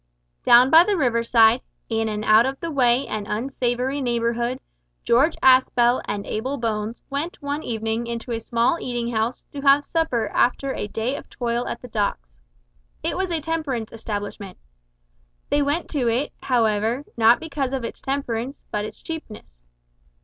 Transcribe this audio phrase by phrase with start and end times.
[0.45, 4.59] Down by the river side, in an out of the way and unsavoury neighbourhood,
[5.03, 9.83] George Aspel and Abel Bones went one evening into a small eating house to have
[9.83, 12.39] supper after a day of toil at the docks.
[13.03, 14.57] It was a temperance establishment.
[15.51, 19.61] They went to it, however, not because of its temperance but its cheapness.